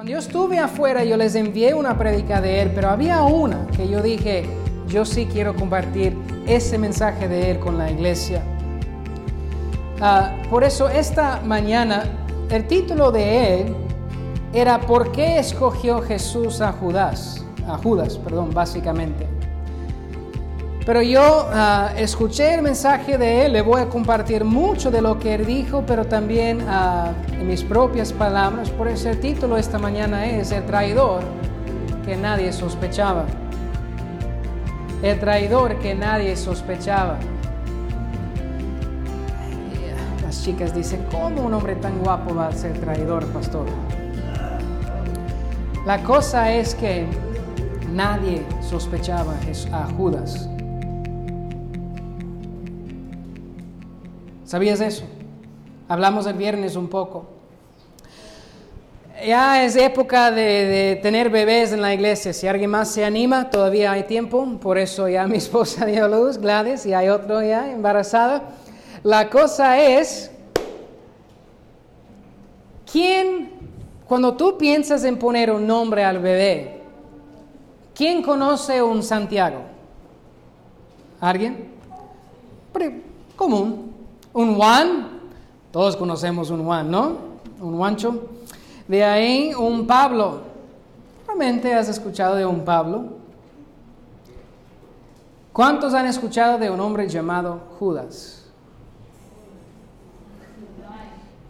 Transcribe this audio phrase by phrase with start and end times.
[0.00, 3.86] Cuando yo estuve afuera, yo les envié una predica de él, pero había una que
[3.86, 4.46] yo dije,
[4.88, 8.42] yo sí quiero compartir ese mensaje de él con la iglesia.
[10.00, 12.04] Ah, por eso esta mañana
[12.48, 13.76] el título de él
[14.54, 17.44] era ¿Por qué escogió Jesús a Judas?
[17.68, 19.26] A Judas, perdón, básicamente.
[20.90, 25.20] Pero yo ah, escuché el mensaje de él, le voy a compartir mucho de lo
[25.20, 28.70] que él dijo, pero también ah, en mis propias palabras.
[28.70, 31.22] Por eso el título esta mañana es El traidor
[32.04, 33.24] que nadie sospechaba.
[35.00, 37.20] El traidor que nadie sospechaba.
[40.24, 43.66] Las chicas dicen, ¿cómo un hombre tan guapo va a ser traidor, pastor?
[45.86, 47.06] La cosa es que
[47.92, 49.34] nadie sospechaba
[49.70, 50.50] a Judas.
[54.50, 55.04] ¿Sabías eso?
[55.86, 57.24] Hablamos el viernes un poco.
[59.24, 62.32] Ya es época de, tener bebés en la iglesia.
[62.32, 64.44] Si alguien más se anima, todavía hay tiempo.
[64.60, 68.42] Por eso ya mi esposa dio luz, Gladys, y hay otro ya embarazada.
[69.04, 70.32] La cosa es,
[72.90, 73.52] ¿quién,
[74.04, 76.80] cuando tú piensas en poner un nombre al bebé,
[77.94, 79.60] ¿quién conoce un Santiago?
[81.20, 81.68] ¿Alguien?
[83.36, 83.89] Común.
[84.32, 85.08] Un Juan,
[85.72, 87.16] todos conocemos un Juan, ¿no?
[87.60, 88.28] Un Juancho.
[88.86, 90.42] De ahí un Pablo.
[91.26, 93.20] Realmente has escuchado de un Pablo.
[95.52, 98.46] ¿Cuántos han escuchado de un hombre llamado Judas?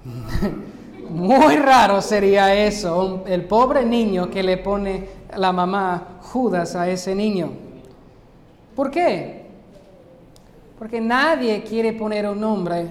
[1.10, 7.14] Muy raro sería eso, el pobre niño que le pone la mamá Judas a ese
[7.14, 7.50] niño.
[8.74, 9.39] ¿Por qué?
[10.80, 12.88] Porque nadie quiere poner un nombre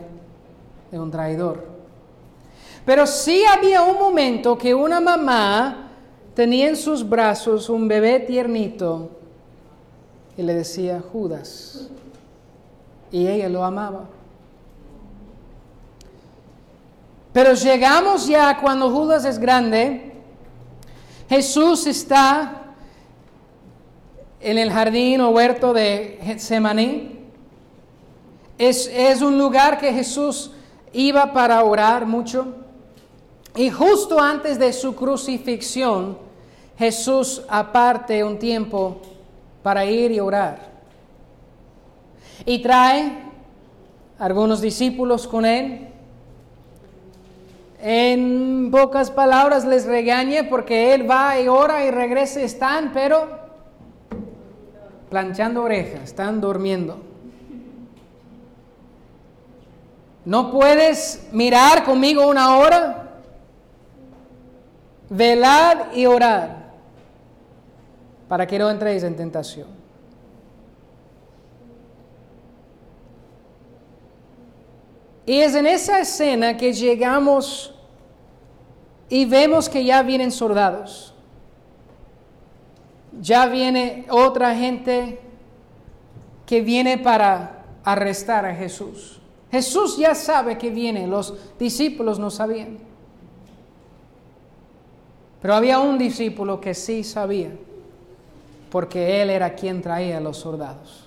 [0.92, 1.66] de un traidor.
[2.86, 5.90] Pero sí había un momento que una mamá
[6.36, 9.10] tenía en sus brazos un bebé tiernito
[10.38, 11.90] y le decía Judas.
[13.12, 14.04] Y ella lo amaba.
[17.34, 20.14] Pero llegamos ya cuando Judas es grande,
[21.28, 22.66] Jesús está
[24.40, 27.19] en el jardín o huerto de Getsemaní
[28.60, 30.52] es, un lugar que Jesús
[30.92, 32.48] iba para orar mucho.
[33.56, 36.18] Y justo antes de su crucifixión,
[36.78, 38.98] Jesús aparte un tiempo
[39.64, 40.70] para ir y orar.
[42.46, 43.24] Y trae
[44.20, 45.88] algunos discípulos con él.
[47.82, 53.30] En pocas palabras les regaña porque él va y ora y regresa, están, pero
[55.10, 57.09] planchando orejas, están durmiendo.
[60.30, 63.10] ¿No puedes mirar conmigo una hora?
[65.10, 66.70] Velad y orar
[68.28, 69.68] para que no entréis en tentación.
[75.26, 77.74] Y es en esa escena que llegamos
[79.10, 81.12] y vemos que ya vienen soldados.
[83.20, 85.20] Ya viene otra gente
[86.46, 89.19] que viene para arrestar a Jesús.
[89.52, 92.78] Jesús ya sabe que viene, los discípulos no sabían.
[95.42, 97.52] Pero había un discípulo que sí sabía,
[98.70, 101.06] porque él era quien traía los soldados.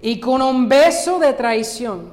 [0.00, 2.10] Y con un beso de traición,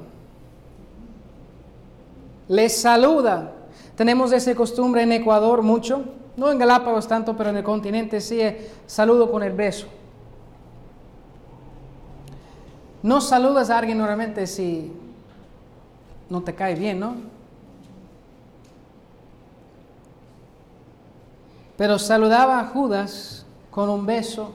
[2.48, 3.52] les saluda.
[3.96, 6.04] Tenemos esa costumbre en Ecuador mucho,
[6.36, 9.86] no en Galápagos tanto, pero en el continente sí, eh, saludo con el beso.
[13.02, 14.92] No saludas a alguien normalmente si
[16.30, 17.16] no te cae bien, ¿no?
[21.76, 24.52] Pero saludaba a Judas con un beso,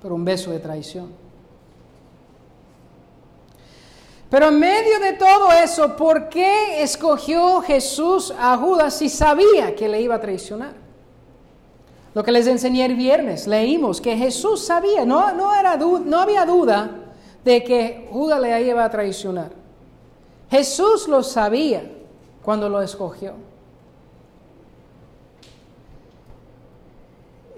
[0.00, 1.12] pero un beso de traición.
[4.30, 9.88] Pero en medio de todo eso, ¿por qué escogió Jesús a Judas si sabía que
[9.88, 10.87] le iba a traicionar?
[12.14, 16.44] Lo que les enseñé el viernes, leímos que Jesús sabía, no, no, era, no había
[16.44, 16.90] duda
[17.44, 19.50] de que Judas le iba a traicionar.
[20.50, 21.82] Jesús lo sabía
[22.42, 23.34] cuando lo escogió.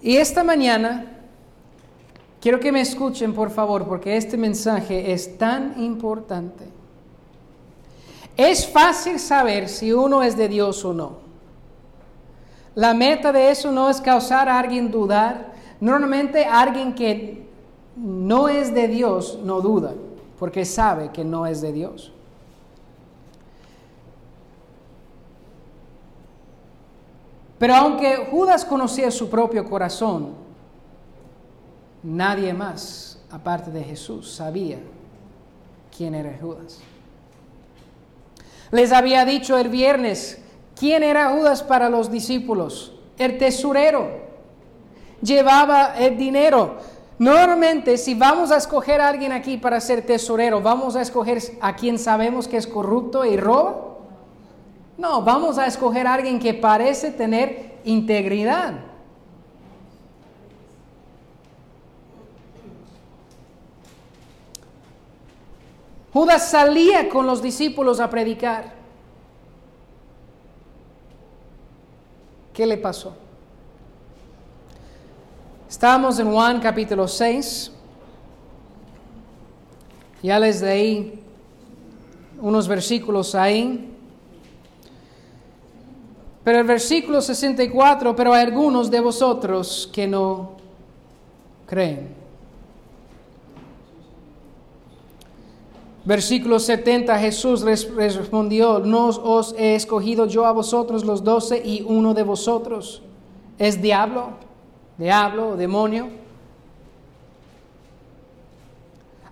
[0.03, 1.19] Y esta mañana
[2.41, 6.65] quiero que me escuchen, por favor, porque este mensaje es tan importante.
[8.37, 11.30] Es fácil saber si uno es de Dios o no.
[12.75, 15.53] La meta de eso no es causar a alguien dudar.
[15.81, 17.47] Normalmente alguien que
[17.97, 19.95] no es de Dios no duda,
[20.39, 22.13] porque sabe que no es de Dios.
[27.59, 30.35] Pero aunque Judas conocía su propio corazón,
[32.03, 34.79] nadie más, aparte de Jesús, sabía
[35.95, 36.81] quién era Judas.
[38.71, 40.41] Les había dicho el viernes
[40.81, 44.09] quién era Judas para los discípulos, el tesorero.
[45.21, 46.77] Llevaba el dinero.
[47.19, 51.77] Normalmente, si vamos a escoger a alguien aquí para ser tesorero, ¿vamos a escoger a
[51.77, 53.99] quien sabemos que es corrupto y roba?
[54.97, 58.73] No, vamos a escoger a alguien que parece tener integridad.
[66.11, 68.80] Judas salía con los discípulos a predicar.
[72.53, 73.15] ¿Qué le pasó?
[75.69, 77.73] Estamos en Juan capítulo 6.
[80.23, 81.23] Ya les leí
[82.41, 83.87] unos versículos ahí.
[86.43, 90.57] Pero el versículo 64, pero hay algunos de vosotros que no
[91.67, 92.20] creen.
[96.05, 102.15] Versículo 70, Jesús respondió, no os he escogido yo a vosotros los doce y uno
[102.15, 103.03] de vosotros
[103.59, 104.31] es diablo,
[104.97, 106.09] diablo, demonio.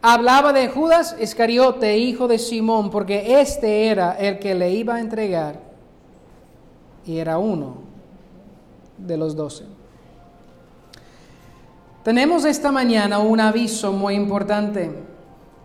[0.03, 5.01] Hablaba de Judas Iscariote, hijo de Simón, porque este era el que le iba a
[5.01, 5.61] entregar
[7.07, 7.77] y era uno
[8.99, 9.65] de los doce.
[12.05, 15.08] Tenemos esta mañana un aviso muy importante,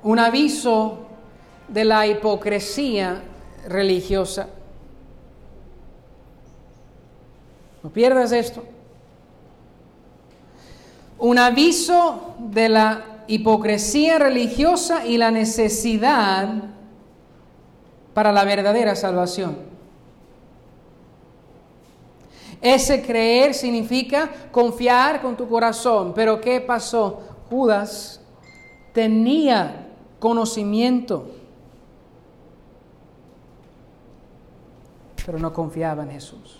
[0.04, 1.00] un aviso
[1.68, 3.24] de la hipocresía
[3.68, 4.50] religiosa.
[7.82, 8.64] No pierdas esto.
[11.20, 16.50] Un aviso de la hipocresía religiosa y la necesidad
[18.14, 19.58] para la verdadera salvación.
[22.62, 26.14] Ese creer significa confiar con tu corazón.
[26.14, 27.22] Pero ¿qué pasó?
[27.50, 28.22] Judas
[28.94, 29.83] tenía
[30.24, 31.26] conocimiento,
[35.26, 36.60] pero no confiaba en Jesús.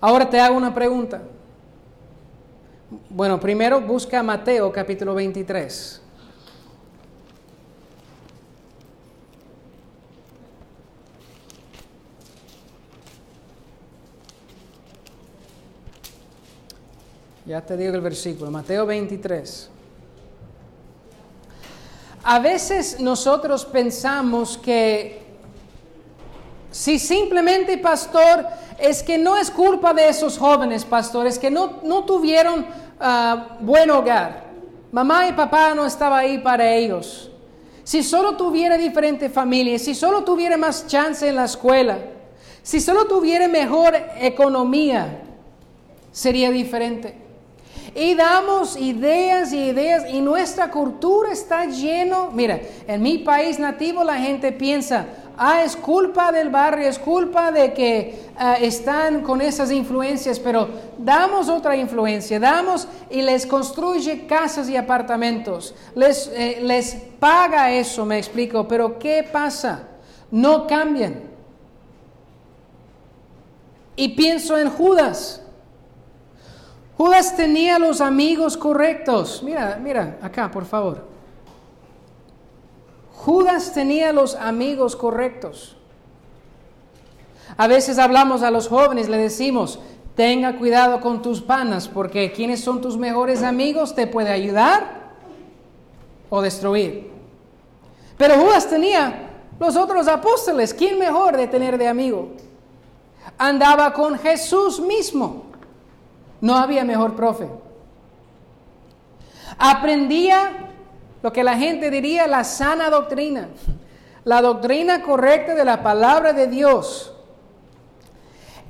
[0.00, 1.20] Ahora te hago una pregunta.
[3.10, 6.00] Bueno, primero busca Mateo capítulo 23.
[17.44, 19.68] Ya te digo el versículo, Mateo 23.
[22.22, 25.20] A veces nosotros pensamos que
[26.70, 28.46] si simplemente, pastor,
[28.78, 32.64] es que no es culpa de esos jóvenes pastores que no, no tuvieron
[33.00, 34.44] ah, buen hogar.
[34.92, 37.28] Mamá y papá no estaban ahí para ellos.
[37.82, 41.98] Si solo tuviera diferente familia, si solo tuviera más chance en la escuela,
[42.62, 45.24] si solo tuviera mejor economía,
[46.12, 47.22] sería diferente
[47.94, 54.02] y damos ideas y ideas y nuestra cultura está lleno, mira, en mi país nativo
[54.02, 55.06] la gente piensa,
[55.36, 60.68] ah, es culpa del barrio, es culpa de que ah, están con esas influencias, pero
[60.96, 68.06] damos otra influencia, damos y les construye casas y apartamentos, les, eh, les paga eso,
[68.06, 69.88] me explico, pero ¿qué pasa?
[70.30, 71.24] No cambian.
[73.96, 75.41] Y pienso en Judas.
[76.96, 79.42] Judas tenía los amigos correctos.
[79.42, 81.04] Mira, mira, acá, por favor.
[83.12, 85.76] Judas tenía los amigos correctos.
[87.56, 89.78] A veces hablamos a los jóvenes, le decimos,
[90.16, 95.12] tenga cuidado con tus panas, porque quienes son tus mejores amigos te puede ayudar
[96.30, 97.10] o destruir.
[98.16, 102.30] Pero Judas tenía los otros apóstoles, ¿quién mejor de tener de amigo?
[103.38, 105.51] Andaba con Jesús mismo.
[106.42, 107.48] No había mejor profe.
[109.56, 110.70] Aprendía
[111.22, 113.48] lo que la gente diría la sana doctrina,
[114.24, 117.14] la doctrina correcta de la palabra de Dios.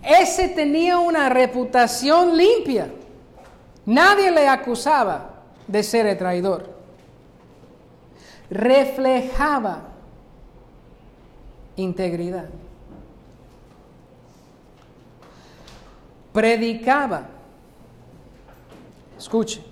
[0.02, 2.92] Ese tenía una reputación limpia.
[3.86, 5.30] Nadie le acusaba
[5.66, 6.68] de ser el traidor.
[8.50, 9.84] Reflejaba
[11.76, 12.50] integridad.
[16.34, 17.28] Predicaba
[19.22, 19.62] Escuche,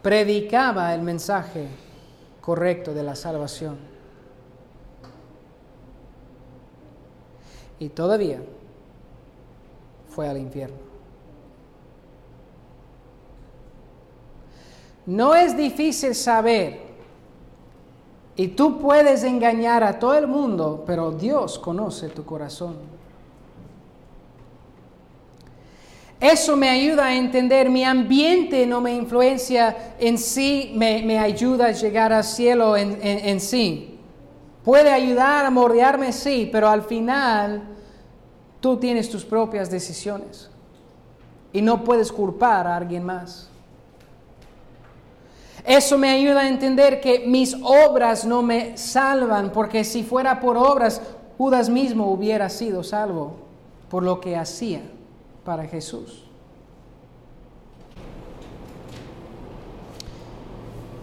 [0.00, 1.68] predicaba el mensaje
[2.40, 3.76] correcto de la salvación.
[7.78, 8.40] Y todavía
[10.08, 10.78] fue al infierno.
[15.04, 16.80] No es difícil saber
[18.34, 22.99] Y tú puedes engañar a todo el mundo, pero Dios conoce tu corazón.
[26.20, 31.72] Eso me ayuda a entender, mi ambiente no me influencia en sí, me, ayuda a
[31.72, 33.98] llegar al cielo en, en sí.
[34.62, 37.62] Puede ayudar a mordearme, sí, pero al final
[38.60, 40.50] tú tienes tus propias decisiones
[41.54, 43.48] y no puedes culpar a alguien más.
[45.64, 50.58] Eso me ayuda a entender que mis obras no me salvan, porque si fuera por
[50.58, 51.00] obras,
[51.38, 53.36] Judas mismo hubiera sido salvo
[53.88, 54.82] por lo que hacía
[55.44, 56.24] para Jesús.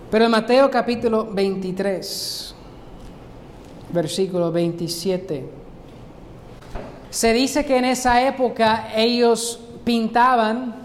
[0.10, 2.56] Pero en Mateo capítulo 23,
[3.92, 5.50] versículo 27,
[7.10, 10.76] se dice que en esa época ellos pintaban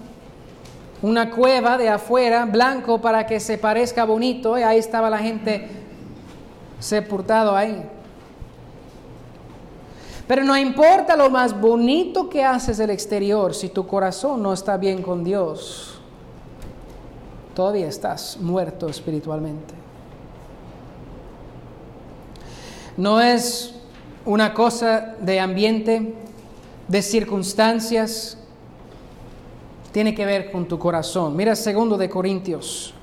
[1.02, 5.68] una cueva de afuera, blanco, para que se parezca bonito, y ahí estaba la gente
[6.78, 7.82] sepultado ahí.
[10.26, 14.76] Pero no importa lo más bonito que haces del exterior, si tu corazón no está
[14.76, 16.00] bien con Dios,
[17.54, 19.74] todavía estás muerto espiritualmente.
[22.96, 23.74] No es
[24.24, 26.14] una cosa de ambiente,
[26.88, 28.38] de circunstancias,
[29.92, 31.36] tiene que ver con tu corazón.
[31.36, 32.94] Mira segundo de Corintios.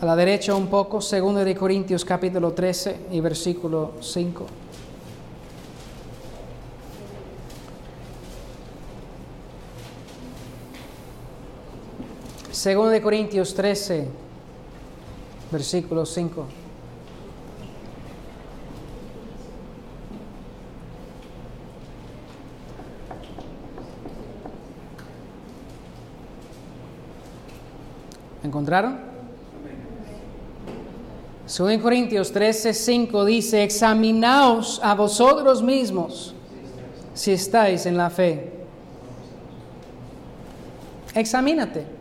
[0.00, 4.46] A la derecha un poco, segundo de Corintios capítulo 13 y versículo 5.
[12.58, 14.08] Segundo de Corintios 13,
[15.52, 16.44] versículo 5.
[28.42, 28.98] ¿Encontraron?
[31.46, 36.34] Segundo Corintios 13, 5 dice, examinaos a vosotros mismos
[37.14, 38.50] si estáis en la fe.
[41.14, 41.97] Examínate.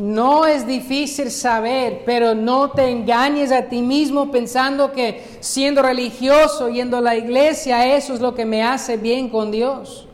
[0.00, 6.70] No es difícil saber, pero no te engañes a ti mismo pensando que siendo religioso,
[6.70, 10.08] yendo a la iglesia, eso es lo que me hace bien con Dios.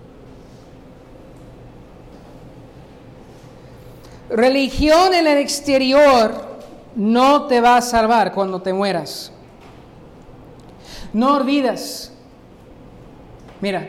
[4.29, 6.35] Religión en el exterior
[6.97, 9.31] no te va a salvar cuando te mueras.
[11.13, 12.11] No olvidas.
[13.61, 13.89] Mira,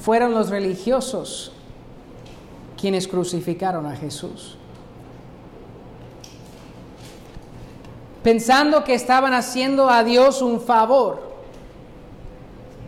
[0.00, 1.50] fueron los religiosos
[2.80, 4.56] quienes crucificaron a Jesús.
[8.22, 11.22] Pensando que estaban haciendo a Dios un favor,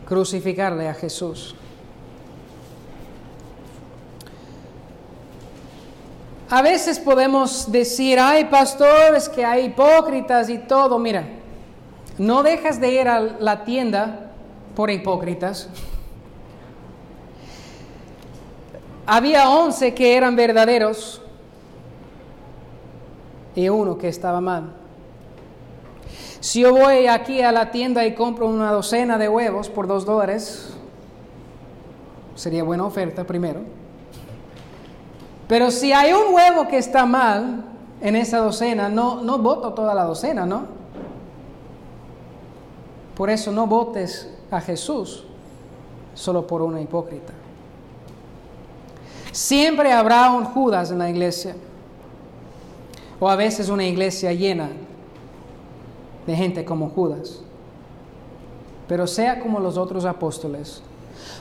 [0.07, 1.55] crucificarle a Jesús.
[6.49, 10.99] A veces podemos decir, hay pastores que hay hipócritas y todo.
[10.99, 11.25] Mira,
[12.17, 14.31] no dejas de ir a la tienda
[14.75, 15.69] por hipócritas.
[19.05, 21.21] Había once que eran verdaderos
[23.55, 24.73] y uno que estaba mal.
[26.39, 30.05] Si yo voy aquí a la tienda y compro una docena de huevos por dos
[30.05, 30.75] dólares,
[32.35, 33.61] sería buena oferta primero.
[35.47, 37.65] Pero si hay un huevo que está mal
[38.01, 40.65] en esa docena, no, no voto toda la docena, ¿no?
[43.15, 45.25] Por eso no votes a Jesús
[46.13, 47.33] solo por una hipócrita.
[49.31, 51.55] Siempre habrá un Judas en la iglesia.
[53.19, 54.69] O a veces una iglesia llena
[56.25, 57.39] de gente como Judas.
[58.87, 60.81] Pero sea como los otros apóstoles.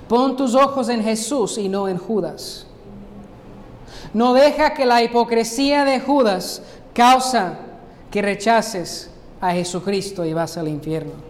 [0.09, 2.67] Pon tus ojos en Jesús y no en Judas.
[4.13, 7.59] No deja que la hipocresía de Judas causa
[8.11, 11.30] que rechaces a Jesucristo y vas al infierno.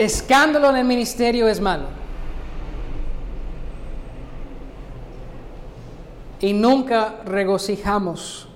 [0.00, 1.84] Escándalo en el ministerio es malo.
[6.40, 8.48] Y nunca regocijamos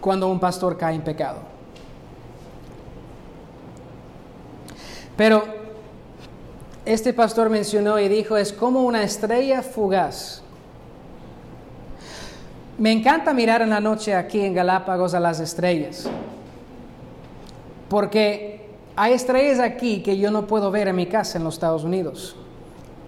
[0.00, 1.38] cuando un pastor cae en pecado.
[5.16, 5.44] Pero
[6.84, 10.42] este pastor mencionó y dijo, es como una estrella fugaz.
[12.78, 16.08] Me encanta mirar en la noche aquí en Galápagos a las estrellas,
[17.88, 18.59] porque
[19.00, 22.36] hay estrellas aquí que yo no puedo ver en mi casa en los Estados Unidos.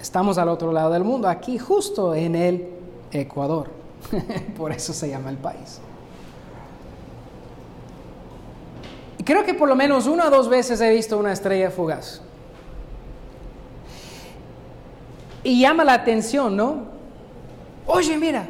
[0.01, 2.67] Estamos al otro lado del mundo, aquí justo en el
[3.11, 3.69] Ecuador.
[4.57, 5.83] por eso se llama el país.
[9.23, 12.23] Creo que por lo menos una o dos veces he visto una estrella fugaz.
[15.45, 16.87] Y llama la atención, ¿no?
[17.87, 18.49] Oye, mira,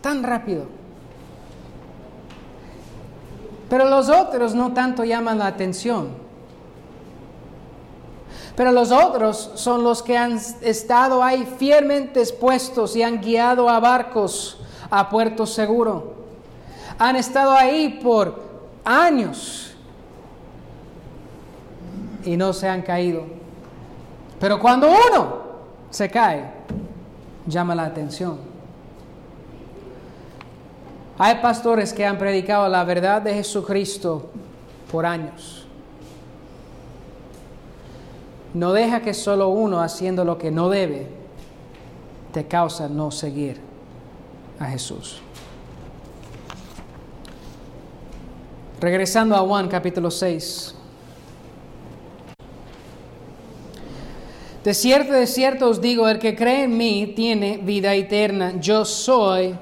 [0.00, 0.66] tan rápido.
[3.68, 6.19] Pero los otros no tanto llaman la atención.
[8.56, 13.80] Pero los otros son los que han estado ahí fielmente expuestos y han guiado a
[13.80, 14.58] barcos
[14.90, 16.14] a puerto seguro.
[16.98, 18.40] Han estado ahí por
[18.84, 19.74] años
[22.24, 23.24] y no se han caído.
[24.38, 25.36] Pero cuando uno
[25.90, 26.50] se cae,
[27.46, 28.38] llama la atención.
[31.18, 34.30] Hay pastores que han predicado la verdad de Jesucristo
[34.90, 35.59] por años.
[38.54, 41.06] No deja que solo uno haciendo lo que no debe
[42.32, 43.60] te causa no seguir
[44.58, 45.20] a Jesús.
[48.80, 50.74] Regresando a Juan capítulo 6.
[54.64, 58.54] De cierto, de cierto os digo, el que cree en mí tiene vida eterna.
[58.60, 59.54] Yo soy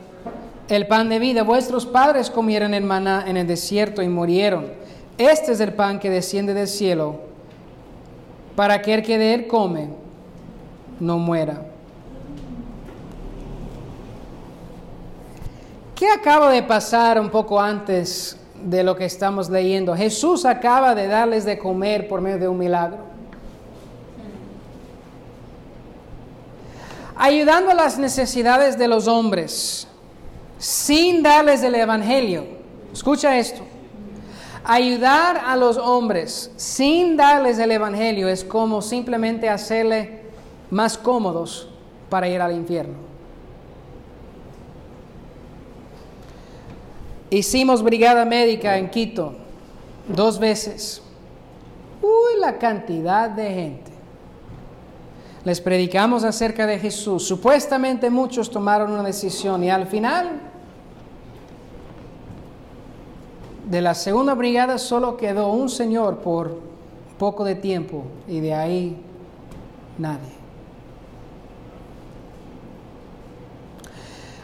[0.69, 1.43] el pan de vida.
[1.45, 4.67] Vuestros padres comieron el maná en el desierto y murieron.
[5.17, 7.28] Este es el pan que desciende del cielo,
[8.59, 9.89] para que el que de él come
[10.99, 11.63] no muera.
[15.95, 19.95] ¿Qué acaba de pasar un poco antes de lo que estamos leyendo?
[19.95, 22.99] Jesús acaba de darles de comer por medio de un milagro.
[27.15, 29.87] Ayudando a las necesidades de los hombres
[30.59, 32.45] sin darles el Evangelio.
[32.93, 33.78] Escucha esto.
[34.65, 40.23] Ayudar a los hombres sin darles el Evangelio es como simplemente hacerle
[40.71, 41.69] más cómodos
[42.11, 42.95] para ir al infierno.
[47.31, 49.35] Hicimos brigada médica en Quito
[50.09, 51.03] dos veces.
[52.01, 53.93] Uy, la cantidad de gente.
[55.45, 57.27] Les predicamos acerca de Jesús.
[57.27, 60.48] Supuestamente muchos tomaron una decisión y al final
[63.69, 66.59] de la segunda brigada solo quedó un señor por
[67.19, 68.97] poco de tiempo y de ahí
[69.99, 70.39] nadie.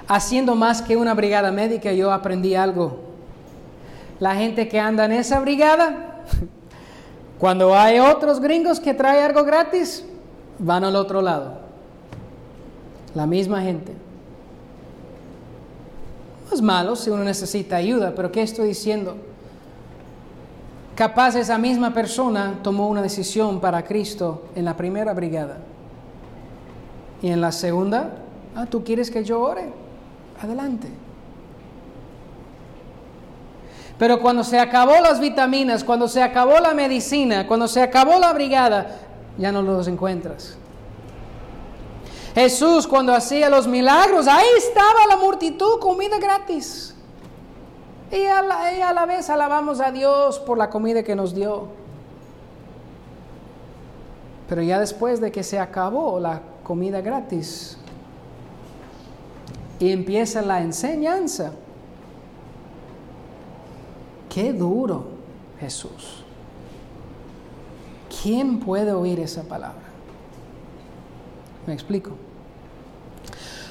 [0.06, 2.98] Haciendo más que una brigada médica yo aprendí algo.
[4.20, 6.22] La gente que anda en esa brigada,
[7.38, 10.04] cuando hay otros gringos que traen algo gratis,
[10.58, 11.60] van al otro lado.
[13.14, 14.03] La misma gente
[16.52, 19.16] es malo si uno necesita ayuda, pero ¿qué estoy diciendo?
[20.94, 25.58] Capaz esa misma persona tomó una decisión para Cristo en la primera brigada.
[27.20, 28.18] Y en la segunda,
[28.54, 29.72] ah, ¿tú quieres que yo ore?
[30.40, 30.88] Adelante.
[33.98, 38.32] Pero cuando se acabó las vitaminas, cuando se acabó la medicina, cuando se acabó la
[38.32, 38.98] brigada,
[39.38, 40.56] ya no los encuentras.
[42.34, 46.94] Jesús cuando hacía los milagros, ahí estaba la multitud, comida gratis.
[48.10, 51.68] Y a, la, vez alabamos a Dios por la comida que nos dio.
[54.48, 57.78] Pero ya después de que se acabó la comida gratis
[59.78, 61.52] y empieza la enseñanza,
[64.28, 65.06] qué duro
[65.60, 66.24] Jesús.
[68.22, 69.82] ¿Quién puede oír esa palabra?
[71.66, 72.10] ¿Me explico?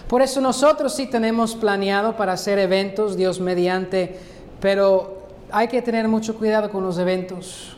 [0.07, 4.19] Por eso nosotros sí tenemos planeado para hacer eventos, Dios mediante,
[4.59, 7.77] pero hay que tener mucho cuidado con los eventos.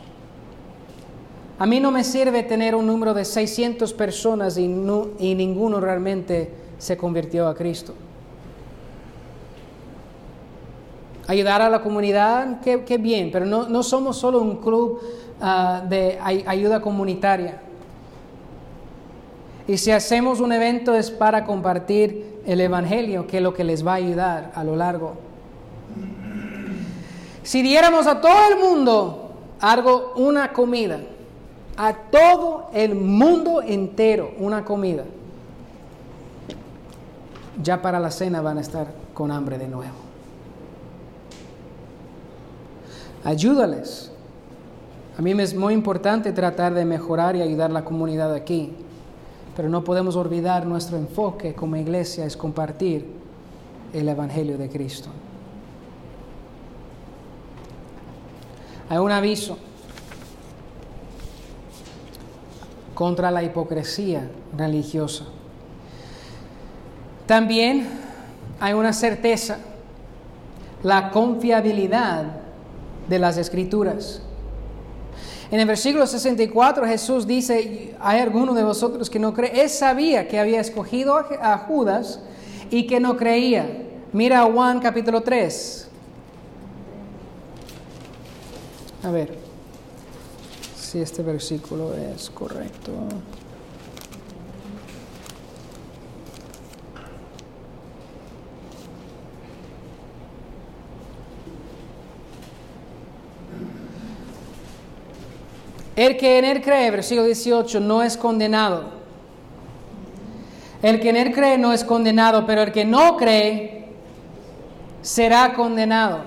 [1.58, 6.96] A mí no me sirve tener un número de 600 personas y, ninguno realmente se
[6.96, 7.94] convirtió a Cristo.
[11.26, 15.00] Ayudar a la comunidad, qué, bien, pero no, somos solo un club
[15.40, 17.62] ah, de ayuda comunitaria.
[19.68, 23.84] Y si hacemos un evento es para compartir el Evangelio, que es lo que les
[23.84, 25.14] va a ayudar a lo largo.
[27.42, 31.00] Si diéramos a todo el mundo algo, una comida,
[31.76, 35.04] a todo el mundo entero una comida,
[37.62, 39.94] ya para la cena van a estar con hambre de nuevo.
[43.24, 44.12] Ayúdales.
[45.18, 48.72] A mí me es muy importante tratar de mejorar y ayudar a la comunidad aquí.
[49.56, 53.06] Pero no podemos olvidar nuestro enfoque como iglesia es compartir
[53.92, 55.08] el Evangelio de Cristo.
[58.88, 59.58] Hay un aviso
[62.94, 65.24] contra la hipocresía religiosa.
[67.26, 67.88] También
[68.60, 69.58] hay una certeza,
[70.82, 72.24] la confiabilidad
[73.08, 74.22] de las escrituras.
[75.50, 79.62] En el versículo 64 Jesús dice, hay alguno de vosotros que no cree.
[79.62, 82.20] Él sabía que había escogido a Judas
[82.70, 83.84] y que no creía.
[84.12, 85.88] Mira Juan capítulo 3.
[89.04, 89.34] A ver
[90.76, 92.90] si este versículo es correcto.
[105.96, 108.84] El que en él cree, versículo 18, no es condenado.
[110.82, 113.86] El que en él cree no es condenado, pero el que no cree
[115.00, 116.20] será condenado.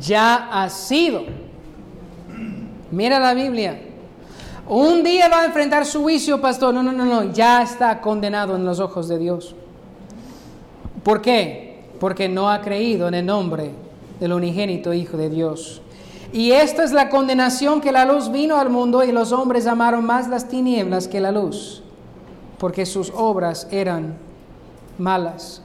[0.00, 1.24] Ya ha sido.
[2.90, 3.78] Mira la Biblia.
[4.66, 6.72] Un día va a enfrentar su juicio, pastor.
[6.72, 7.32] No, no, no, no.
[7.32, 9.54] Ya está condenado en los ojos de Dios.
[11.02, 11.82] ¿Por qué?
[11.98, 13.70] Porque no ha creído en el nombre
[14.18, 15.82] del unigénito Hijo de Dios.
[16.32, 20.04] Y esta es la condenación que la luz vino al mundo y los hombres amaron
[20.04, 21.82] más las tinieblas que la luz,
[22.58, 24.16] porque sus obras eran
[24.98, 25.62] malas.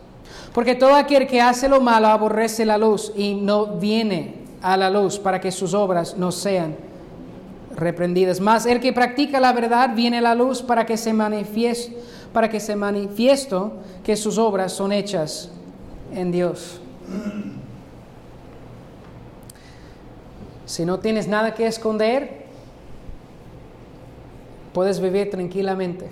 [0.54, 4.90] Porque todo aquel que hace lo malo aborrece la luz y no viene a la
[4.90, 6.76] luz para que sus obras no sean
[7.76, 8.40] reprendidas.
[8.40, 11.96] Más el que practica la verdad viene a la luz para que se manifieste,
[12.34, 13.74] para que se manifiesto
[14.04, 15.52] que sus obras son hechas
[16.14, 16.80] en Dios.
[20.66, 22.46] Si no tienes nada que esconder,
[24.74, 26.10] puedes vivir tranquilamente.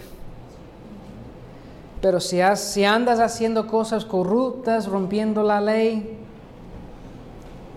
[2.02, 6.18] Pero si, si andas haciendo cosas corruptas, rompiendo la ley,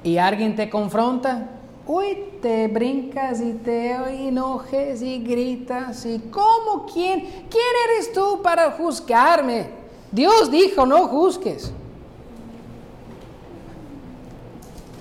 [0.02, 1.48] y alguien te confronta,
[1.86, 3.92] uy, te brincas y te
[4.28, 6.06] enojes y gritas.
[6.06, 6.86] ¿Y cómo?
[6.92, 7.20] ¿Quién?
[7.20, 9.70] ¿Quién eres tú para juzgarme?
[10.12, 11.72] Dios dijo, no juzgues.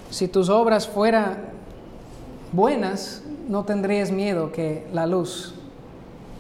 [0.09, 1.54] Si tus obras fueran
[2.55, 5.53] buenas, no tendrías miedo que la luz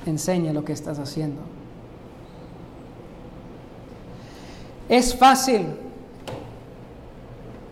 [0.05, 1.41] enseñe lo que estás haciendo.
[4.87, 5.65] Es fácil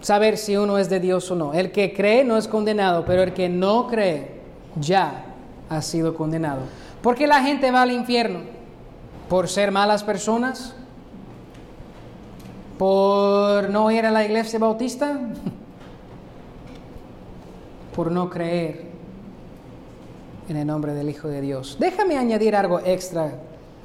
[0.02, 1.54] saber si uno es de Dios o no.
[1.54, 4.42] El que cree no es condenado, pero el que no cree
[4.80, 5.26] ya
[5.70, 6.62] ha sido condenado.
[7.02, 8.40] ¿Por qué la gente va al infierno?
[9.30, 10.76] ¿Por ser malas personas?
[12.78, 15.20] ¿Por no ir a la iglesia bautista?
[17.96, 18.82] Por no creer
[20.50, 21.78] en el nombre del Hijo de Dios.
[21.80, 23.40] Déjame añadir algo extra,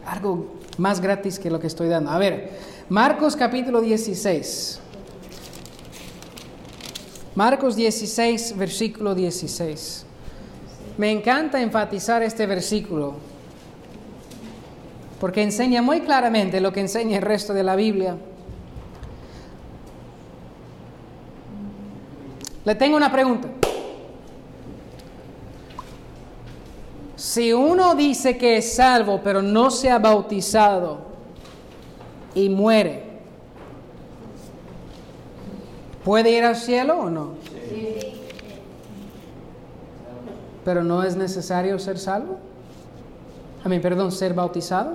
[0.05, 2.11] algo más gratis que lo que estoy dando.
[2.11, 2.51] A ver,
[2.88, 4.81] Marcos capítulo 16.
[7.35, 10.05] Marcos 16, versículo 16.
[10.97, 13.14] Me encanta enfatizar este versículo
[15.21, 18.16] porque enseña muy claramente lo que enseña el resto de la Biblia.
[22.64, 23.67] Le tengo una pregunta.
[27.18, 30.98] Si uno dice que es salvo pero no se ha bautizado
[32.33, 33.02] y muere,
[36.04, 37.31] ¿puede ir al cielo o no?
[40.64, 42.38] Pero no es necesario ser salvo.
[43.64, 44.94] A mí, perdón, ser bautizado.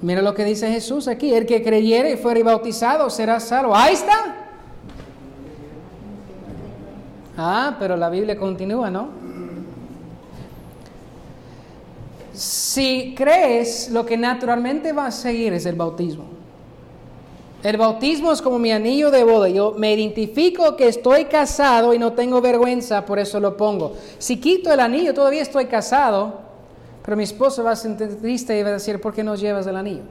[0.00, 3.74] Mira lo que dice Jesús aquí, el que creyere y fuere bautizado será salvo.
[3.74, 4.36] Ahí está.
[7.36, 9.27] Ah, pero la Biblia continúa, ¿no?
[12.38, 16.22] Si crees, lo que naturalmente va a seguir es el bautismo.
[17.64, 19.48] El bautismo es como mi anillo de boda.
[19.48, 23.94] Yo me identifico que estoy casado y no tengo vergüenza, por eso lo pongo.
[24.18, 26.34] Si quito el anillo, todavía estoy casado,
[27.04, 29.66] pero mi esposo va a sentir triste y va a decir, ¿por qué no llevas
[29.66, 30.02] el anillo?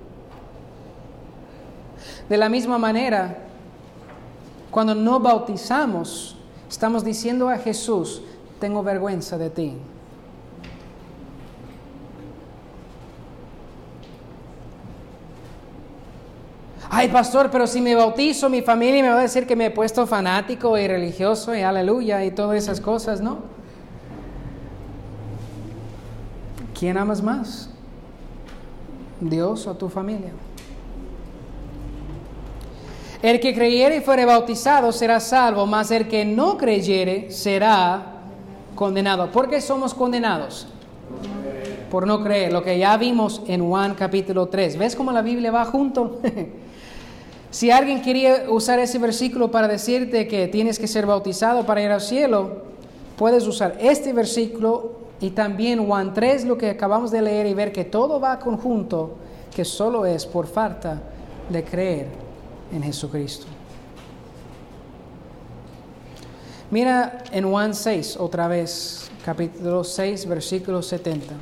[2.27, 3.37] De la misma manera,
[4.69, 6.35] cuando no bautizamos,
[6.69, 8.21] estamos diciendo a Jesús,
[8.59, 9.77] tengo vergüenza de ti.
[16.89, 19.71] Ay, pastor, pero si me bautizo, mi familia me va a decir que me he
[19.71, 23.39] puesto fanático y religioso y aleluya y todas esas cosas, ¿no?
[26.77, 27.69] ¿Quién amas más?
[29.19, 30.31] ¿Dios o tu familia?
[33.21, 38.21] El que creyere y fuere bautizado será salvo, mas el que no creyere será
[38.75, 39.31] condenado.
[39.31, 40.67] ¿Por qué somos condenados?
[41.89, 44.77] Por no creer, lo que ya vimos en Juan capítulo 3.
[44.77, 46.21] ¿Ves cómo la Biblia va junto?
[47.57, 51.89] Si alguien quería usar ese versículo para decirte que tienes que ser bautizado para ir
[51.89, 52.61] al cielo,
[53.17, 57.71] puedes usar este versículo y también Juan 3, lo que acabamos de leer y ver
[57.71, 59.15] que todo va conjunto,
[59.55, 61.01] que solo es por falta
[61.49, 62.09] de creer
[62.71, 63.47] en Jesucristo.
[66.69, 71.33] Mira en Juan 6 otra vez, capítulo 6, versículo 70.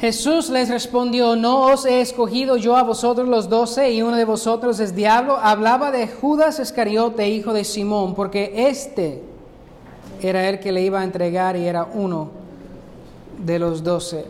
[0.00, 4.24] Jesús les respondió, no os he escogido yo a vosotros los doce y uno de
[4.24, 5.36] vosotros es diablo.
[5.36, 9.22] Hablaba de Judas Iscariote, hijo de Simón, porque este
[10.22, 12.30] era el que le iba a entregar y era uno
[13.44, 14.24] de los doce.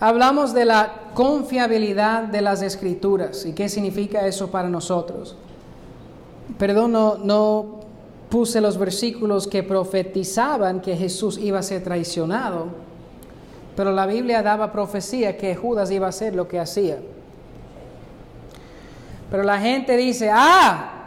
[0.00, 5.36] Hablamos de la confiabilidad de las escrituras y qué significa eso para nosotros.
[6.56, 7.80] Perdón, no, no
[8.30, 12.88] puse los versículos que profetizaban que Jesús iba a ser traicionado
[13.80, 16.98] pero la Biblia daba profecía que Judas iba a hacer lo que hacía.
[19.30, 21.06] Pero la gente dice, ah,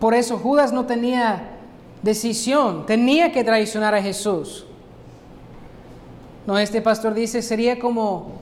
[0.00, 1.50] por eso Judas no tenía
[2.00, 4.64] decisión, tenía que traicionar a Jesús.
[6.46, 8.38] No, este pastor dice, sería como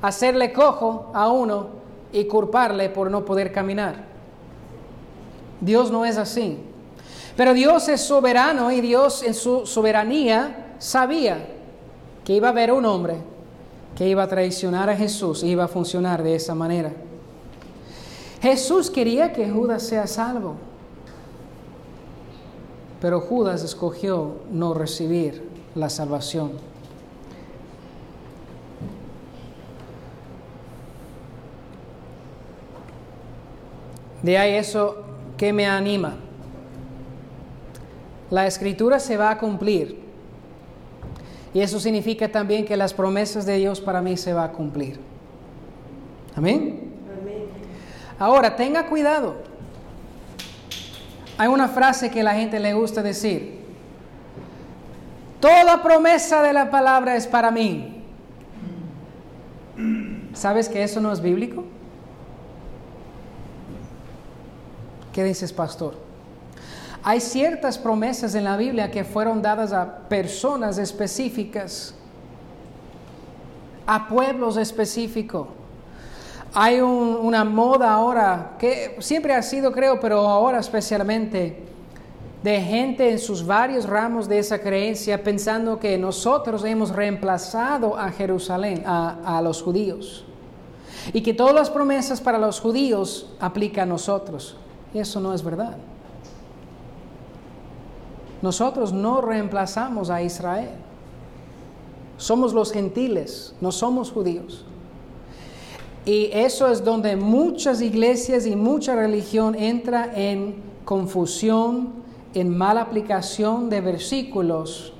[0.00, 1.66] hacerle cojo a uno
[2.14, 4.06] y culparle por no poder caminar.
[5.60, 6.56] Dios no es así.
[7.36, 11.57] Pero Dios es soberano y Dios en su soberanía sabía
[12.28, 13.16] que iba a haber un hombre
[13.96, 16.92] que iba a traicionar a Jesús y iba a funcionar de esa manera.
[18.42, 20.56] Jesús quería que Judas sea salvo,
[23.00, 25.42] pero Judas escogió no recibir
[25.74, 26.52] la salvación.
[34.22, 34.96] De ahí eso
[35.38, 36.16] que me anima.
[38.28, 40.07] La escritura se va a cumplir
[41.54, 45.00] y eso significa también que las promesas de Dios para mí se va a cumplir.
[46.36, 46.92] Amén.
[48.18, 49.36] Ahora, tenga cuidado.
[51.36, 53.58] Hay una frase que la gente le gusta decir.
[55.40, 58.02] Toda promesa de la palabra es para mí.
[60.34, 61.64] ¿Sabes que eso no es bíblico?
[65.12, 66.07] ¿Qué dices, pastor?
[67.02, 71.94] Hay ciertas promesas en la Biblia que fueron dadas a personas específicas,
[73.86, 75.48] a pueblos específicos.
[76.54, 81.64] Hay una moda ahora, que siempre ha sido creo, pero ahora especialmente,
[82.42, 88.10] de gente en sus varios ramos de esa creencia pensando que nosotros hemos reemplazado a
[88.10, 90.24] Jerusalén, a, a los judíos.
[91.12, 94.56] Y que todas las promesas para los judíos aplican a nosotros.
[94.92, 95.76] Y eso no es verdad.
[98.42, 100.70] Nosotros no reemplazamos a Israel.
[102.16, 104.64] Somos los gentiles, no somos judíos.
[106.04, 111.90] Y eso es donde muchas iglesias y mucha religión entra en confusión,
[112.32, 114.92] en mala aplicación de versículos,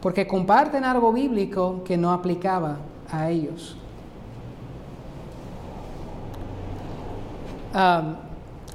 [0.00, 2.76] porque comparten algo bíblico que no aplicaba
[3.10, 3.76] a ellos.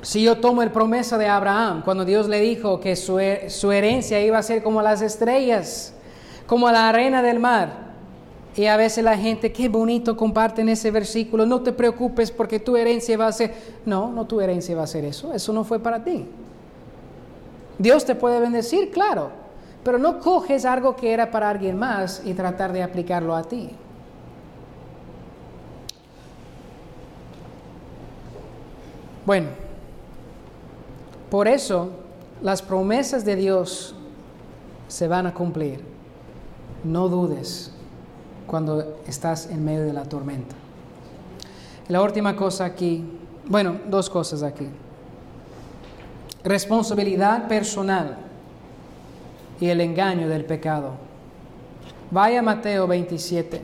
[0.02, 4.38] Si yo tomo el promesa de Abraham, cuando Dios le dijo que su, herencia iba
[4.38, 5.94] a ser como las estrellas,
[6.48, 7.90] como la arena del mar,
[8.56, 12.76] y a veces la gente, qué bonito comparten ese versículo, no te preocupes porque tu
[12.76, 13.54] herencia va a ser,
[13.86, 16.26] no, no tu herencia va a ser eso, eso no fue para ti.
[17.78, 19.32] Dios te puede bendecir, claro,
[19.84, 23.72] pero no coges algo que era para alguien más y tratar de aplicarlo a ti.
[29.26, 29.50] Bueno,
[31.30, 31.90] por eso
[32.42, 33.96] las promesas de Dios
[34.88, 35.82] se van a cumplir.
[36.84, 37.72] No dudes
[38.48, 40.56] cuando estás en medio de la tormenta.
[41.88, 43.04] La última cosa aquí,
[43.46, 44.68] bueno, dos cosas aquí.
[46.44, 48.18] Responsabilidad personal
[49.60, 50.94] y el engaño del pecado.
[52.12, 53.62] Vaya Mateo 27.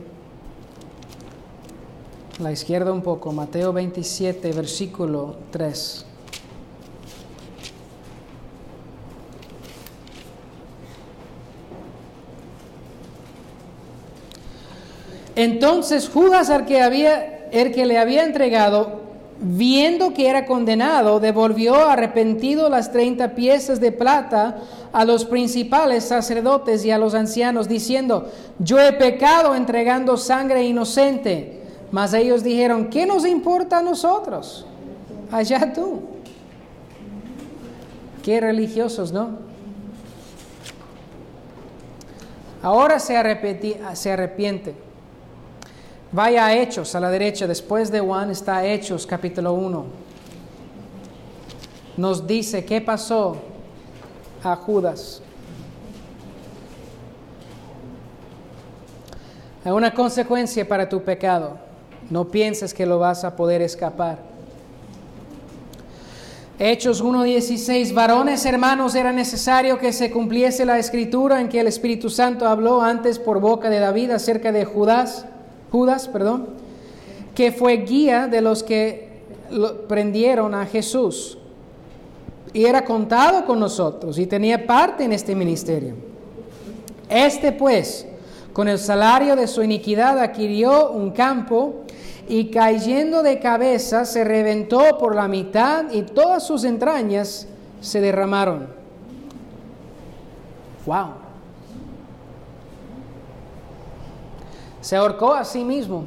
[2.40, 6.06] la izquierda un poco, Mateo 27, versículo 3.
[15.36, 19.02] Entonces Judas, al que, había, el que le había entregado,
[19.40, 24.58] viendo que era condenado, devolvió arrepentido las treinta piezas de plata
[24.94, 31.62] a los principales sacerdotes y a los ancianos, diciendo, yo he pecado entregando sangre inocente.
[31.92, 34.66] Mas ellos dijeron, ¿qué nos importa a nosotros?
[35.32, 36.02] Allá tú.
[38.24, 39.38] Qué religiosos, ¿no?
[42.62, 43.14] Ahora se,
[43.94, 44.74] se arrepiente.
[46.16, 49.86] Vaya a Hechos, a la derecha, después de Juan está Hechos, capítulo 1.
[51.98, 53.36] Nos dice qué pasó
[54.42, 55.22] a Judas.
[59.66, 61.58] Hay una consecuencia para tu pecado.
[62.10, 64.20] No pienses que lo vas a poder escapar.
[66.58, 72.10] Hechos 1.16, varones hermanos, era necesario que se cumpliese la escritura en que el Espíritu
[72.10, 75.26] Santo habló antes por boca de David acerca de Judas
[75.76, 76.48] Judas, perdón,
[77.36, 79.10] que fue guía de los que
[79.90, 81.38] prendieron a Jesús
[82.54, 85.96] y era contado con nosotros y tenía parte en este ministerio.
[87.10, 88.08] Este pues,
[88.54, 91.82] con el salario de su iniquidad, adquirió un campo
[92.30, 97.50] y cayendo de cabeza se reventó por la mitad y todas sus entrañas
[97.82, 98.68] se derramaron.
[100.86, 101.25] Wow.
[104.86, 106.06] Se ahorcó a sí mismo.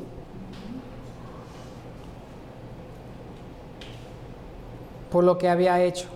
[5.11, 6.07] por lo que había hecho.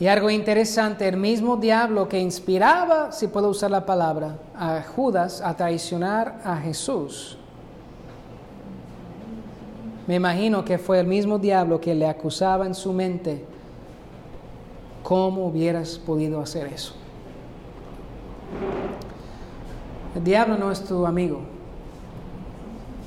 [0.00, 5.40] Y algo interesante, el mismo diablo que inspiraba, si puedo usar la palabra, a Judas
[5.40, 7.38] a traicionar a Jesús.
[10.08, 13.44] Me imagino que fue el mismo diablo que le acusaba en su mente,
[15.04, 17.03] ¿cómo hubieras podido hacer eso?
[20.14, 21.40] El diablo no es tu amigo,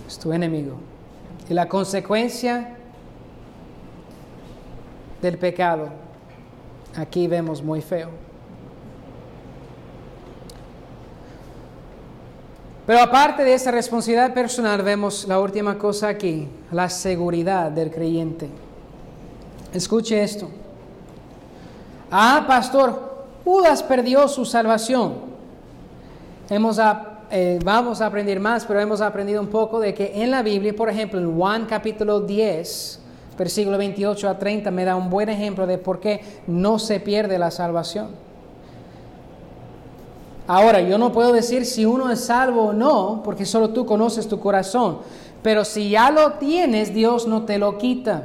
[0.07, 0.75] es tu enemigo.
[1.49, 2.75] Y la consecuencia
[5.21, 5.89] del pecado
[6.95, 8.09] aquí vemos muy feo.
[12.85, 18.49] Pero aparte de esa responsabilidad personal, vemos la última cosa aquí, la seguridad del creyente.
[19.73, 20.49] Escuche esto.
[22.09, 25.26] Ah, pastor, Judas perdió su salvación.
[26.49, 30.73] Eh, vamos a aprender más, pero hemos aprendido un poco de que en la Biblia,
[30.73, 33.01] por ejemplo, en Juan capítulo 10,
[33.37, 37.37] versículo 28 a 30 me da un buen ejemplo de por qué no se pierde
[37.37, 38.07] la salvación.
[40.47, 44.29] Ahora, yo no puedo decir si uno es salvo o no, porque solo tú conoces
[44.29, 44.99] tu corazón.
[45.43, 48.23] Pero si ya lo tienes, Dios no te lo quita.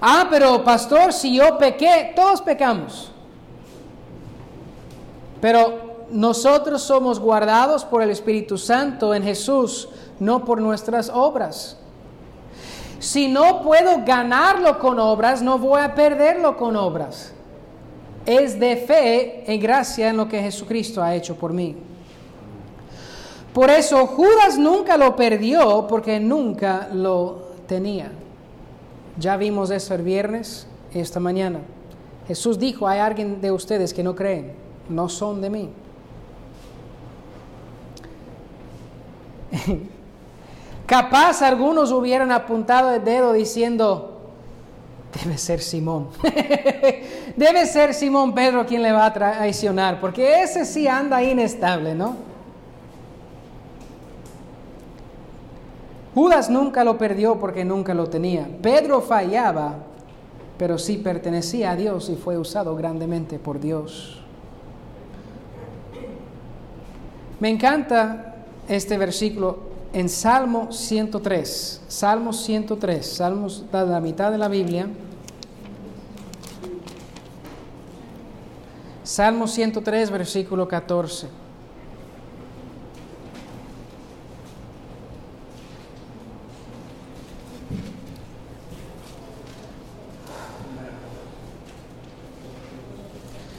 [0.00, 3.12] Ah, pero pastor, si yo pequé, todos pecamos.
[5.40, 9.88] Pero nosotros somos guardados por el Espíritu Santo en Jesús,
[10.18, 11.78] no por nuestras obras.
[12.98, 17.32] Si no puedo ganarlo con obras, no voy a perderlo con obras.
[18.24, 21.76] Es de fe en gracia en lo que Jesucristo ha hecho por mí.
[23.52, 28.10] Por eso Judas nunca lo perdió porque nunca lo tenía.
[29.18, 31.60] Ya vimos eso el viernes, esta mañana.
[32.26, 34.54] Jesús dijo, hay alguien de ustedes que no creen,
[34.88, 35.70] no son de mí.
[40.86, 44.20] Capaz algunos hubieran apuntado el dedo diciendo,
[45.22, 46.08] debe ser Simón.
[47.36, 52.34] debe ser Simón Pedro quien le va a traicionar, porque ese sí anda inestable, ¿no?
[56.14, 58.46] Judas nunca lo perdió porque nunca lo tenía.
[58.62, 59.78] Pedro fallaba,
[60.56, 64.20] pero sí pertenecía a Dios y fue usado grandemente por Dios.
[67.40, 68.33] Me encanta
[68.68, 69.58] este versículo
[69.92, 74.88] en Salmo 103, Salmo 103, Salmos de la mitad de la Biblia.
[79.04, 81.28] Salmo 103, versículo 14.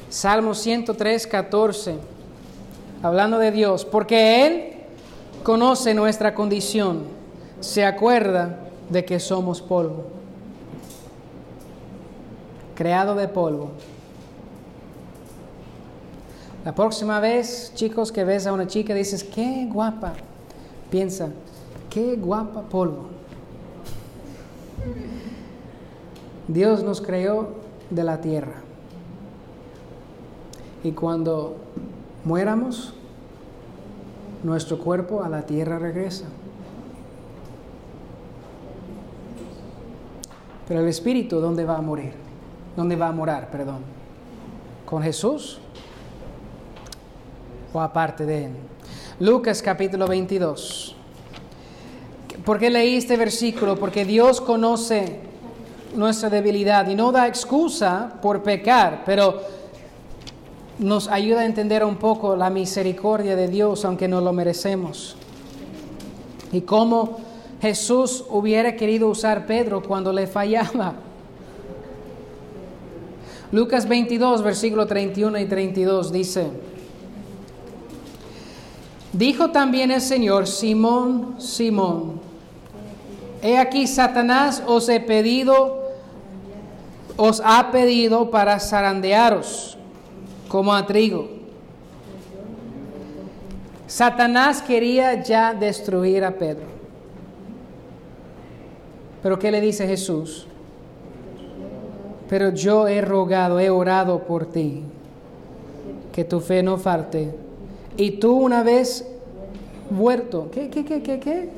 [0.09, 1.95] Salmo 103, 14.
[3.03, 4.74] Hablando de Dios, porque Él
[5.45, 7.03] conoce nuestra condición,
[7.59, 10.05] se acuerda de que somos polvo,
[12.73, 13.69] creado de polvo.
[16.65, 20.13] La próxima vez, chicos, que ves a una chica, dices, qué guapa,
[20.89, 21.29] piensa,
[21.91, 23.09] qué guapa polvo.
[26.47, 27.49] Dios nos creó
[27.91, 28.63] de la tierra.
[30.83, 31.57] Y cuando
[32.23, 32.95] muéramos,
[34.45, 36.25] nuestro cuerpo a la tierra regresa.
[40.67, 42.13] Pero el espíritu, ¿dónde va a morir?
[42.77, 43.79] ¿Dónde va a morar, perdón?
[44.85, 45.57] ¿Con Jesús?
[47.73, 48.51] ¿O aparte de él?
[49.19, 50.95] Lucas capítulo 22.
[52.45, 53.75] ¿Por qué leí este versículo?
[53.77, 55.21] Porque Dios conoce
[55.95, 59.41] nuestra debilidad y no da excusa por pecar, pero
[60.79, 65.15] nos ayuda a entender un poco la misericordia de Dios, aunque no lo merecemos.
[66.51, 67.17] Y cómo
[67.61, 70.95] Jesús hubiera querido usar Pedro cuando le fallaba.
[73.51, 76.47] Lucas 22, versículo 31 y 32 dice,
[79.13, 82.19] Dijo también el Señor, Simón, Simón,
[83.41, 85.85] he aquí Satanás os he pedido,
[87.15, 89.74] os ha pedido para zarandearos
[90.47, 91.29] como a trigo.
[93.87, 96.65] Satanás quería ya destruir a Pedro.
[99.21, 100.47] Pero ¿qué le dice Jesús?
[102.29, 104.83] Pero yo he rogado, he orado por ti,
[106.11, 107.35] que tu fe no falte.
[107.97, 109.07] Y tú una vez
[109.89, 111.49] muerto, ¿qué, qué, qué, qué, qué?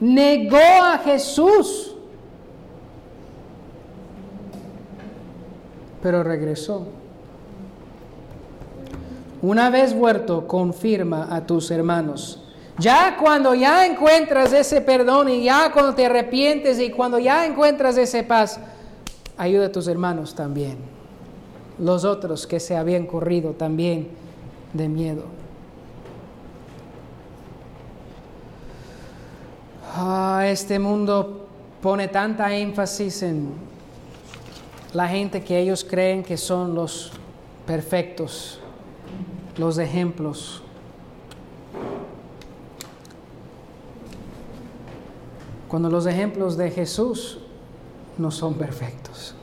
[0.00, 1.94] Negó a Jesús,
[6.02, 6.86] pero regresó.
[9.40, 12.42] Una vez muerto, confirma a tus hermanos.
[12.78, 17.96] Ya cuando ya encuentras ese perdón y ya cuando te arrepientes y cuando ya encuentras
[17.96, 18.58] ese paz,
[19.36, 20.78] ayuda a tus hermanos también.
[21.78, 24.08] Los otros que se habían corrido también
[24.72, 25.24] de miedo.
[29.94, 31.46] Ah, este mundo
[31.82, 33.71] pone tanta énfasis en
[34.92, 37.12] la gente que ellos creen que son los
[37.66, 38.58] perfectos,
[39.56, 40.62] los ejemplos.
[45.68, 47.38] Cuando los ejemplos de Jesús
[48.18, 49.34] no son perfectos.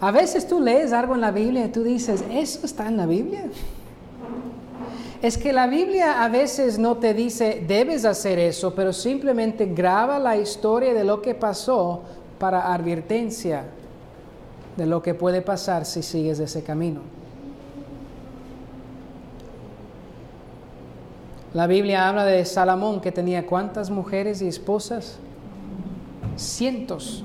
[0.00, 3.06] A veces tú lees algo en la Biblia y tú dices, ¿eso está en la
[3.06, 3.44] Biblia?
[5.22, 10.18] Es que la Biblia a veces no te dice, debes hacer eso, pero simplemente graba
[10.18, 12.02] la historia de lo que pasó
[12.40, 13.66] para advertencia
[14.76, 17.02] de lo que puede pasar si sigues ese camino.
[21.52, 25.18] La Biblia habla de Salomón que tenía cuántas mujeres y esposas?
[26.36, 27.24] Cientos.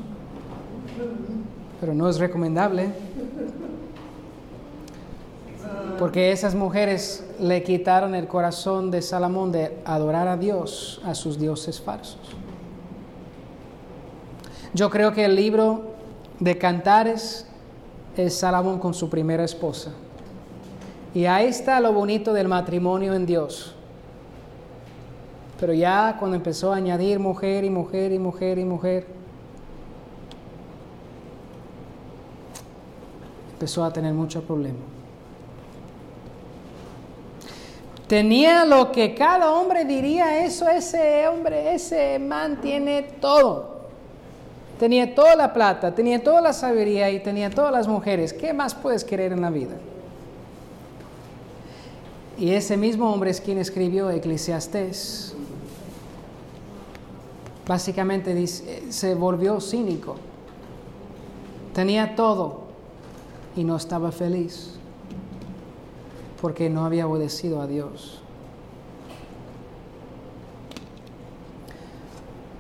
[1.80, 2.89] Pero no es recomendable.
[5.97, 11.39] Porque esas mujeres le quitaron el corazón de Salomón de adorar a Dios, a sus
[11.39, 12.36] dioses falsos.
[14.74, 15.93] Yo creo que el libro
[16.39, 17.47] de Cantares
[18.18, 19.91] es Salomón con su primera esposa.
[21.13, 23.76] Y ahí está lo bonito del matrimonio en Dios
[25.59, 29.07] pero ya cuando empezó a añadir mujer y mujer y mujer y mujer,
[33.53, 34.82] empezó a tener muchos problemas.
[38.07, 43.74] Tenía lo que cada hombre diría, eso, ese hombre, ese man tiene todo.
[44.80, 48.34] Tenía toda la plata, tenía toda la sabiduría y tenía todas las mujeres.
[48.34, 49.76] ¿Qué más puedes querer en la vida?
[52.38, 55.34] Y ese mismo hombre es quien escribió Eclesiastés.
[57.65, 60.17] Básicamente se volvió cínico.
[61.73, 62.65] Tenía todo
[63.55, 64.71] y no estaba feliz
[66.41, 68.21] porque no había obedecido a Dios.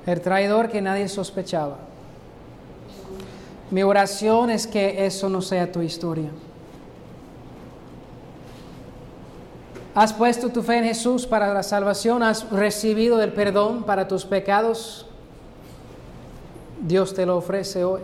[0.05, 1.84] El traidor que nadie sospechaba.
[3.71, 6.29] Mi oración es que eso no sea tu historia.
[9.95, 12.21] ¿Has puesto tu fe en Jesús para la salvación?
[12.21, 15.07] ¿Has recibido el perdón para tus pecados?
[16.81, 18.01] Dios te lo ofrece hoy.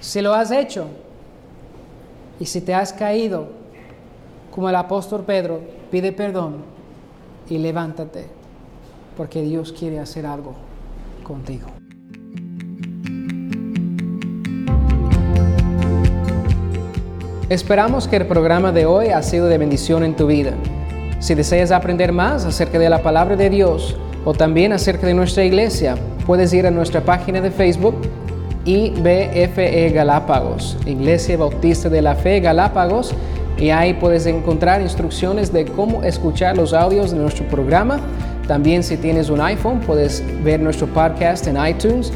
[0.00, 0.86] Si lo has hecho
[2.38, 3.48] y si te has caído,
[4.50, 6.62] como el apóstol Pedro, pide perdón
[7.48, 8.28] y levántate,
[9.16, 10.54] porque Dios quiere hacer algo
[11.24, 11.79] contigo.
[17.50, 20.52] Esperamos que el programa de hoy ha sido de bendición en tu vida.
[21.18, 25.44] Si deseas aprender más acerca de la palabra de Dios o también acerca de nuestra
[25.44, 25.96] iglesia,
[26.26, 27.96] puedes ir a nuestra página de Facebook
[28.66, 33.12] IBFE Galápagos, Iglesia Bautista de la Fe Galápagos,
[33.58, 37.98] y ahí puedes encontrar instrucciones de cómo escuchar los audios de nuestro programa.
[38.46, 42.12] También si tienes un iPhone puedes ver nuestro podcast en iTunes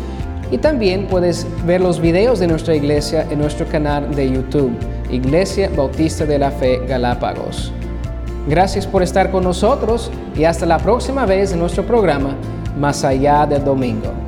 [0.52, 4.70] y también puedes ver los videos de nuestra iglesia en nuestro canal de YouTube.
[5.10, 7.72] Iglesia Bautista de la Fe Galápagos.
[8.48, 12.36] Gracias por estar con nosotros y hasta la próxima vez en nuestro programa
[12.78, 14.23] Más allá del domingo.